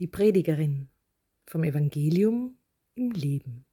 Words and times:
Die 0.00 0.08
Predigerin 0.08 0.88
vom 1.46 1.62
Evangelium 1.62 2.58
im 2.96 3.12
Leben 3.12 3.64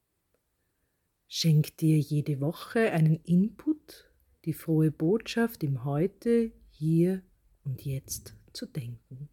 schenkt 1.27 1.81
dir 1.81 1.97
jede 1.97 2.39
Woche 2.39 2.91
einen 2.91 3.15
Input, 3.23 4.13
die 4.45 4.53
frohe 4.53 4.91
Botschaft 4.91 5.63
im 5.63 5.83
Heute, 5.83 6.51
hier 6.69 7.23
und 7.63 7.83
jetzt 7.85 8.35
zu 8.53 8.67
denken. 8.67 9.29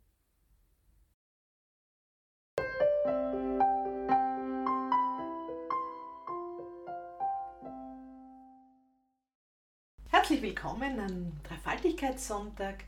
Herzlich 10.08 10.40
willkommen 10.40 10.98
am 11.00 11.42
Dreifaltigkeitssonntag, 11.42 12.84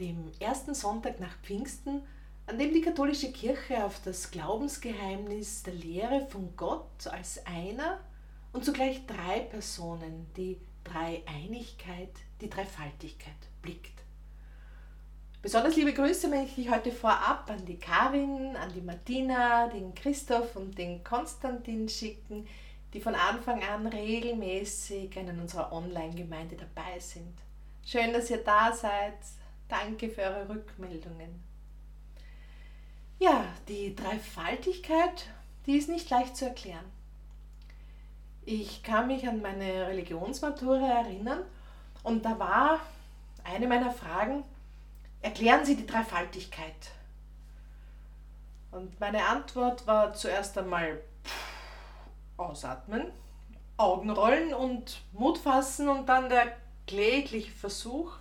dem 0.00 0.32
ersten 0.40 0.74
Sonntag 0.74 1.20
nach 1.20 1.40
Pfingsten 1.42 2.02
an 2.46 2.58
dem 2.58 2.72
die 2.72 2.80
katholische 2.80 3.32
Kirche 3.32 3.84
auf 3.84 4.00
das 4.04 4.30
Glaubensgeheimnis 4.30 5.64
der 5.64 5.74
Lehre 5.74 6.26
von 6.28 6.54
Gott 6.56 7.06
als 7.08 7.44
einer 7.44 7.98
und 8.52 8.64
zugleich 8.64 9.04
drei 9.06 9.40
Personen, 9.40 10.28
die 10.36 10.58
Dreieinigkeit, 10.84 12.14
die 12.40 12.48
Dreifaltigkeit 12.48 13.34
blickt. 13.62 13.96
Besonders 15.42 15.76
liebe 15.76 15.92
Grüße 15.92 16.28
möchte 16.28 16.60
ich 16.60 16.70
heute 16.70 16.92
vorab 16.92 17.50
an 17.50 17.64
die 17.66 17.78
Karin, 17.78 18.56
an 18.56 18.72
die 18.72 18.80
Martina, 18.80 19.68
den 19.68 19.94
Christoph 19.94 20.56
und 20.56 20.78
den 20.78 21.02
Konstantin 21.02 21.88
schicken, 21.88 22.46
die 22.92 23.00
von 23.00 23.14
Anfang 23.14 23.62
an 23.62 23.86
regelmäßig 23.86 25.16
in 25.16 25.40
unserer 25.40 25.72
Online-Gemeinde 25.72 26.56
dabei 26.56 26.98
sind. 27.00 27.34
Schön, 27.84 28.12
dass 28.12 28.30
ihr 28.30 28.42
da 28.42 28.72
seid. 28.72 29.18
Danke 29.68 30.08
für 30.08 30.22
eure 30.22 30.48
Rückmeldungen. 30.48 31.45
Ja, 33.18 33.46
die 33.66 33.96
Dreifaltigkeit, 33.96 35.26
die 35.64 35.78
ist 35.78 35.88
nicht 35.88 36.10
leicht 36.10 36.36
zu 36.36 36.44
erklären. 36.44 36.84
Ich 38.44 38.82
kann 38.82 39.06
mich 39.06 39.26
an 39.26 39.40
meine 39.40 39.86
Religionsmatura 39.86 41.00
erinnern 41.00 41.40
und 42.02 42.26
da 42.26 42.38
war 42.38 42.80
eine 43.42 43.66
meiner 43.66 43.90
Fragen, 43.90 44.44
erklären 45.22 45.64
Sie 45.64 45.76
die 45.76 45.86
Dreifaltigkeit. 45.86 46.90
Und 48.70 49.00
meine 49.00 49.26
Antwort 49.26 49.86
war 49.86 50.12
zuerst 50.12 50.58
einmal 50.58 51.00
ausatmen, 52.36 53.10
Augen 53.78 54.10
rollen 54.10 54.52
und 54.52 55.00
Mut 55.12 55.38
fassen 55.38 55.88
und 55.88 56.06
dann 56.06 56.28
der 56.28 56.54
klägliche 56.86 57.50
Versuch, 57.50 58.12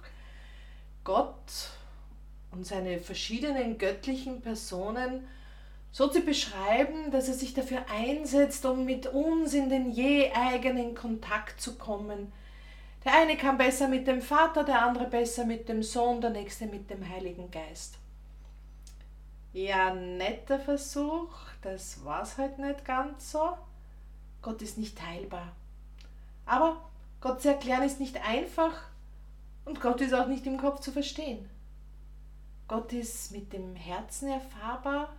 Gott 1.04 1.70
und 2.56 2.66
seine 2.66 3.00
verschiedenen 3.00 3.78
göttlichen 3.78 4.42
Personen 4.42 5.28
so 5.92 6.08
zu 6.08 6.22
beschreiben, 6.22 7.12
dass 7.12 7.28
er 7.28 7.34
sich 7.34 7.54
dafür 7.54 7.86
einsetzt, 7.90 8.66
um 8.66 8.86
mit 8.86 9.08
uns 9.08 9.54
in 9.54 9.70
den 9.70 9.92
je 9.92 10.32
eigenen 10.34 10.96
Kontakt 10.96 11.62
zu 11.62 11.76
kommen. 11.76 12.32
Der 13.04 13.14
eine 13.14 13.38
kam 13.38 13.58
besser 13.58 13.88
mit 13.88 14.08
dem 14.08 14.22
Vater, 14.22 14.64
der 14.64 14.82
andere 14.82 15.06
besser 15.06 15.46
mit 15.46 15.70
dem 15.70 15.84
Sohn, 15.84 16.22
der 16.22 16.32
nächste 16.32 16.66
mit 16.66 16.90
dem 16.90 17.08
Heiligen 17.08 17.52
Geist. 17.52 17.96
Ja, 19.54 19.94
netter 19.94 20.60
Versuch, 20.60 21.30
das 21.62 22.04
war's 22.04 22.38
halt 22.38 22.60
nicht 22.60 22.84
ganz 22.84 23.32
so. 23.32 23.58
Gott 24.42 24.62
ist 24.62 24.78
nicht 24.78 24.98
teilbar. 24.98 25.54
Aber 26.46 26.82
Gott 27.22 27.42
zu 27.42 27.50
erklären 27.50 27.84
ist 27.84 28.00
nicht 28.00 28.18
einfach 28.28 28.74
und 29.64 29.80
Gott 29.82 30.02
ist 30.02 30.14
auch 30.14 30.28
nicht 30.28 30.46
im 30.46 30.58
Kopf 30.58 30.82
zu 30.82 30.92
verstehen. 30.92 31.50
Gott 32.68 32.94
ist 32.94 33.32
mit 33.32 33.54
dem 33.54 33.76
Herzen 33.76 34.30
erfahrbar, 34.30 35.14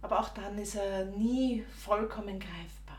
aber 0.00 0.20
auch 0.20 0.30
dann 0.30 0.58
ist 0.58 0.74
er 0.74 1.04
nie 1.04 1.64
vollkommen 1.84 2.40
greifbar. 2.40 2.98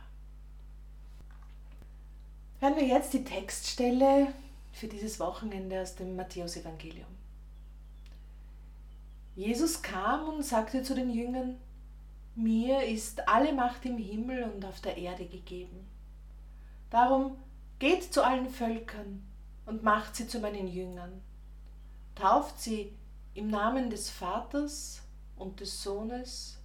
Hören 2.60 2.76
wir 2.76 2.86
jetzt 2.86 3.14
die 3.14 3.24
Textstelle 3.24 4.34
für 4.74 4.88
dieses 4.88 5.20
Wochenende 5.20 5.82
aus 5.82 5.96
dem 5.96 6.16
Matthäusevangelium. 6.16 7.08
Jesus 9.36 9.82
kam 9.82 10.28
und 10.30 10.44
sagte 10.44 10.84
zu 10.84 10.94
den 10.94 11.10
Jüngern, 11.10 11.58
mir 12.36 12.84
ist 12.84 13.28
alle 13.28 13.54
Macht 13.54 13.86
im 13.86 13.98
Himmel 13.98 14.44
und 14.44 14.64
auf 14.66 14.82
der 14.82 14.98
Erde 14.98 15.26
gegeben. 15.26 15.88
Darum 16.92 17.38
geht 17.80 18.14
zu 18.14 18.24
allen 18.24 18.50
Völkern 18.50 19.24
und 19.66 19.84
macht 19.84 20.16
sie 20.16 20.28
zu 20.28 20.40
meinen 20.40 20.68
Jüngern 20.68 21.22
tauft 22.18 22.60
sie 22.60 22.94
im 23.34 23.50
Namen 23.50 23.90
des 23.90 24.10
Vaters 24.10 25.04
und 25.36 25.60
des 25.60 25.84
Sohnes 25.84 26.58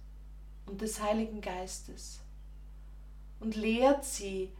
und 0.65 0.81
des 0.81 1.01
Heiligen 1.01 1.41
Geistes 1.41 2.21
und 3.39 3.55
lehrt 3.55 4.03
sie, 4.05 4.51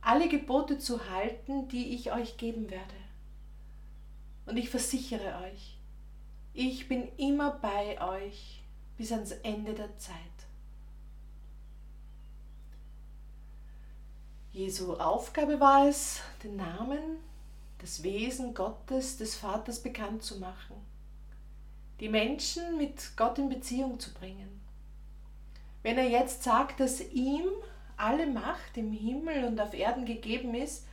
alle 0.00 0.28
Gebote 0.28 0.78
zu 0.78 1.08
halten, 1.10 1.68
die 1.68 1.94
ich 1.94 2.12
euch 2.12 2.36
geben 2.36 2.70
werde. 2.70 2.94
Und 4.46 4.56
ich 4.56 4.68
versichere 4.68 5.38
euch, 5.44 5.78
ich 6.52 6.88
bin 6.88 7.08
immer 7.16 7.52
bei 7.52 8.00
euch 8.00 8.62
bis 8.98 9.12
ans 9.12 9.30
Ende 9.30 9.74
der 9.74 9.96
Zeit. 9.96 10.16
Jesu 14.50 14.94
Aufgabe 14.94 15.60
war 15.60 15.88
es, 15.88 16.20
den 16.42 16.56
Namen 16.56 17.18
das 17.82 18.04
Wesen 18.04 18.54
Gottes, 18.54 19.18
des 19.18 19.34
Vaters 19.34 19.82
bekannt 19.82 20.22
zu 20.22 20.38
machen, 20.38 20.76
die 21.98 22.08
Menschen 22.08 22.78
mit 22.78 23.16
Gott 23.16 23.38
in 23.38 23.48
Beziehung 23.48 23.98
zu 23.98 24.14
bringen. 24.14 24.60
Wenn 25.82 25.98
er 25.98 26.08
jetzt 26.08 26.44
sagt, 26.44 26.78
dass 26.78 27.00
ihm 27.00 27.44
alle 27.96 28.28
Macht 28.28 28.76
im 28.76 28.92
Himmel 28.92 29.44
und 29.44 29.60
auf 29.60 29.74
Erden 29.74 30.06
gegeben 30.06 30.54
ist, 30.54 30.86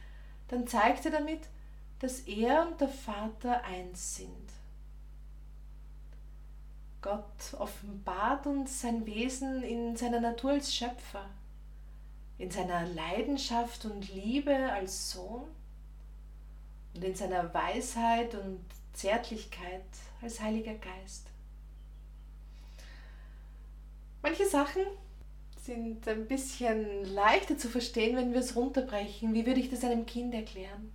dann 0.47 0.65
zeigt 0.67 1.05
er 1.05 1.11
damit, 1.11 1.41
dass 1.99 2.21
er 2.21 2.67
und 2.67 2.81
der 2.81 2.89
Vater 2.89 3.63
eins 3.63 4.15
sind. 4.15 4.51
Gott 7.01 7.53
offenbart 7.57 8.47
uns 8.47 8.81
sein 8.81 9.05
Wesen 9.05 9.61
in 9.61 9.95
seiner 9.95 10.19
Natur 10.19 10.51
als 10.51 10.73
Schöpfer, 10.73 11.25
in 12.39 12.49
seiner 12.49 12.87
Leidenschaft 12.87 13.85
und 13.85 14.11
Liebe 14.13 14.71
als 14.71 15.11
Sohn 15.11 15.47
und 16.99 17.05
in 17.05 17.15
seiner 17.15 17.53
Weisheit 17.53 18.35
und 18.35 18.59
Zärtlichkeit 18.91 19.85
als 20.21 20.41
Heiliger 20.41 20.73
Geist. 20.73 21.27
Manche 24.21 24.45
Sachen 24.45 24.81
sind 25.63 26.05
ein 26.09 26.27
bisschen 26.27 27.05
leichter 27.13 27.57
zu 27.57 27.69
verstehen, 27.69 28.17
wenn 28.17 28.33
wir 28.33 28.41
es 28.41 28.53
runterbrechen. 28.53 29.33
Wie 29.33 29.45
würde 29.45 29.61
ich 29.61 29.69
das 29.69 29.85
einem 29.85 30.05
Kind 30.05 30.33
erklären? 30.33 30.91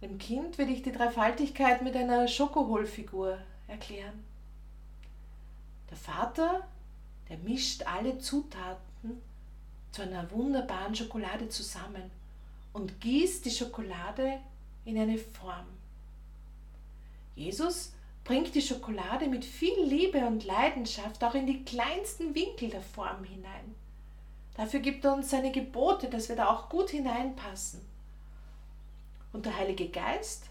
Dem 0.00 0.16
Kind 0.16 0.56
würde 0.56 0.72
ich 0.72 0.82
die 0.82 0.92
Dreifaltigkeit 0.92 1.82
mit 1.82 1.96
einer 1.96 2.28
Schokoholfigur 2.28 3.36
erklären. 3.68 4.24
Der 5.90 5.98
Vater, 5.98 6.66
der 7.28 7.36
mischt 7.38 7.82
alle 7.82 8.18
Zutaten 8.18 9.20
zu 9.92 10.00
einer 10.00 10.30
wunderbaren 10.30 10.94
Schokolade 10.94 11.50
zusammen 11.50 12.10
und 12.76 13.00
gießt 13.00 13.46
die 13.46 13.50
Schokolade 13.50 14.38
in 14.84 14.98
eine 14.98 15.16
Form. 15.16 15.64
Jesus 17.34 17.94
bringt 18.22 18.54
die 18.54 18.60
Schokolade 18.60 19.28
mit 19.28 19.46
viel 19.46 19.82
Liebe 19.82 20.18
und 20.26 20.44
Leidenschaft 20.44 21.24
auch 21.24 21.34
in 21.34 21.46
die 21.46 21.64
kleinsten 21.64 22.34
Winkel 22.34 22.68
der 22.68 22.82
Form 22.82 23.24
hinein. 23.24 23.74
Dafür 24.56 24.80
gibt 24.80 25.06
er 25.06 25.14
uns 25.14 25.30
seine 25.30 25.52
Gebote, 25.52 26.08
dass 26.10 26.28
wir 26.28 26.36
da 26.36 26.48
auch 26.48 26.68
gut 26.68 26.90
hineinpassen. 26.90 27.80
Und 29.32 29.46
der 29.46 29.56
Heilige 29.56 29.88
Geist, 29.88 30.44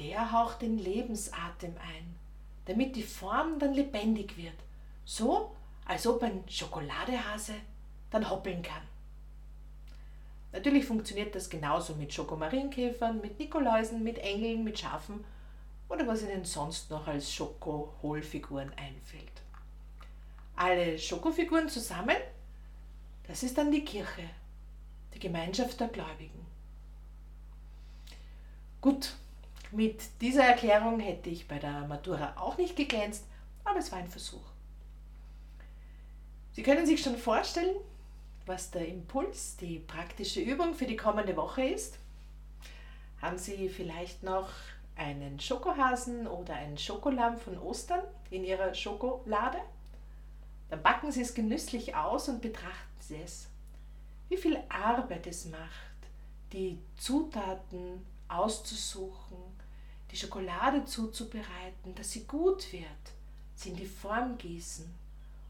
der 0.00 0.32
haucht 0.32 0.60
den 0.60 0.78
Lebensatem 0.78 1.76
ein, 1.76 2.16
damit 2.64 2.96
die 2.96 3.04
Form 3.04 3.60
dann 3.60 3.74
lebendig 3.74 4.36
wird, 4.36 4.58
so 5.04 5.54
als 5.84 6.04
ob 6.04 6.20
ein 6.24 6.42
Schokoladehase 6.48 7.54
dann 8.10 8.28
hoppeln 8.28 8.62
kann. 8.62 8.82
Natürlich 10.54 10.84
funktioniert 10.84 11.34
das 11.34 11.50
genauso 11.50 11.96
mit 11.96 12.14
Schokomarienkäfern, 12.14 13.20
mit 13.20 13.40
Nikoläusen, 13.40 14.04
mit 14.04 14.18
Engeln, 14.18 14.62
mit 14.62 14.78
Schafen 14.78 15.24
oder 15.88 16.06
was 16.06 16.22
Ihnen 16.22 16.44
sonst 16.44 16.90
noch 16.90 17.08
als 17.08 17.34
Schoko-Hohlfiguren 17.34 18.72
einfällt. 18.76 19.42
Alle 20.54 20.96
Schokofiguren 20.96 21.68
zusammen, 21.68 22.14
das 23.26 23.42
ist 23.42 23.58
dann 23.58 23.72
die 23.72 23.84
Kirche, 23.84 24.30
die 25.12 25.18
Gemeinschaft 25.18 25.80
der 25.80 25.88
Gläubigen. 25.88 26.46
Gut, 28.80 29.16
mit 29.72 30.02
dieser 30.20 30.44
Erklärung 30.44 31.00
hätte 31.00 31.30
ich 31.30 31.48
bei 31.48 31.58
der 31.58 31.80
Matura 31.88 32.34
auch 32.36 32.58
nicht 32.58 32.76
geglänzt, 32.76 33.24
aber 33.64 33.80
es 33.80 33.90
war 33.90 33.98
ein 33.98 34.06
Versuch. 34.06 34.46
Sie 36.52 36.62
können 36.62 36.86
sich 36.86 37.02
schon 37.02 37.16
vorstellen, 37.16 37.74
was 38.46 38.70
der 38.70 38.86
Impuls, 38.88 39.56
die 39.56 39.78
praktische 39.78 40.40
Übung 40.40 40.74
für 40.74 40.86
die 40.86 40.96
kommende 40.96 41.36
Woche 41.36 41.64
ist? 41.64 41.98
Haben 43.20 43.38
Sie 43.38 43.68
vielleicht 43.68 44.22
noch 44.22 44.48
einen 44.96 45.40
Schokohasen 45.40 46.26
oder 46.26 46.54
einen 46.54 46.78
Schokolamm 46.78 47.36
von 47.36 47.58
Ostern 47.58 48.00
in 48.30 48.44
ihrer 48.44 48.74
Schokolade. 48.74 49.58
Dann 50.68 50.82
backen 50.82 51.10
sie 51.12 51.22
es 51.22 51.34
genüsslich 51.34 51.94
aus 51.94 52.28
und 52.28 52.40
betrachten 52.40 53.00
sie 53.00 53.16
es. 53.16 53.48
Wie 54.28 54.36
viel 54.36 54.58
Arbeit 54.68 55.26
es 55.26 55.46
macht, 55.46 55.60
die 56.52 56.78
Zutaten 56.96 58.04
auszusuchen, 58.28 59.36
die 60.10 60.16
Schokolade 60.16 60.84
zuzubereiten, 60.84 61.94
dass 61.94 62.12
sie 62.12 62.24
gut 62.24 62.72
wird, 62.72 62.84
sie 63.54 63.70
in 63.70 63.76
die 63.76 63.86
Form 63.86 64.38
gießen 64.38 64.92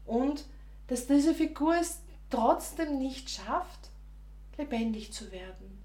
und 0.05 0.45
dass 0.87 1.07
diese 1.07 1.33
Figur 1.33 1.75
es 1.75 1.99
trotzdem 2.35 2.97
nicht 2.97 3.29
schafft, 3.29 3.89
lebendig 4.57 5.13
zu 5.13 5.31
werden 5.31 5.77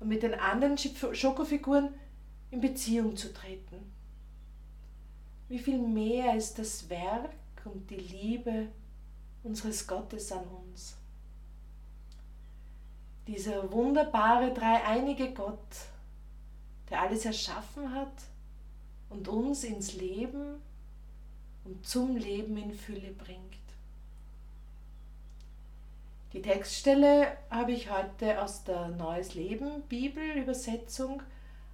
und 0.00 0.08
mit 0.08 0.22
den 0.22 0.34
anderen 0.34 0.76
Schokofiguren 0.78 1.94
in 2.50 2.60
Beziehung 2.60 3.16
zu 3.16 3.32
treten. 3.32 3.92
Wie 5.48 5.58
viel 5.58 5.78
mehr 5.78 6.36
ist 6.36 6.58
das 6.58 6.88
Werk 6.88 7.32
und 7.64 7.88
die 7.90 7.96
Liebe 7.96 8.68
unseres 9.42 9.86
Gottes 9.86 10.32
an 10.32 10.44
uns. 10.44 10.96
Dieser 13.26 13.70
wunderbare 13.72 14.52
dreieinige 14.52 15.32
Gott, 15.32 15.58
der 16.90 17.02
alles 17.02 17.24
erschaffen 17.24 17.94
hat 17.94 18.12
und 19.08 19.28
uns 19.28 19.64
ins 19.64 19.94
Leben 19.94 20.60
und 21.64 21.86
zum 21.86 22.16
Leben 22.16 22.56
in 22.58 22.74
Fülle 22.74 23.12
bringt. 23.12 23.63
Die 26.34 26.42
Textstelle 26.42 27.36
habe 27.48 27.70
ich 27.70 27.92
heute 27.92 28.42
aus 28.42 28.64
der 28.64 28.88
Neues 28.88 29.34
Leben 29.34 29.82
Bibelübersetzung 29.82 31.22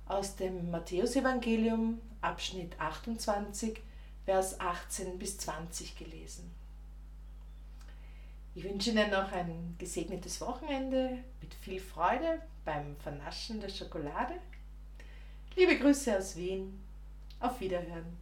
aus 0.05 0.37
dem 0.37 0.71
Matthäusevangelium 0.71 1.99
Abschnitt 2.21 2.79
28, 2.79 3.81
Vers 4.27 4.61
18 4.61 5.19
bis 5.19 5.39
20 5.39 5.97
gelesen. 5.97 6.55
Ich 8.55 8.63
wünsche 8.63 8.91
Ihnen 8.91 9.11
noch 9.11 9.33
ein 9.33 9.77
gesegnetes 9.79 10.43
Wochenende 10.43 11.17
mit 11.41 11.55
viel 11.55 11.81
Freude 11.81 12.43
beim 12.67 12.99
Vernaschen 12.99 13.61
der 13.61 13.71
Schokolade. 13.71 14.35
Liebe 15.57 15.79
Grüße 15.79 16.19
aus 16.19 16.37
Wien. 16.37 16.85
Auf 17.41 17.59
Wiederhören. 17.61 18.19